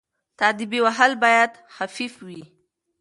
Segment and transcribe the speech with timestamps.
[0.39, 2.41] تاديبي وهل باید خفيف وي.